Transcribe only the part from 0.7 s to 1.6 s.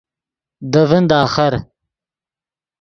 دے ڤین دے آخر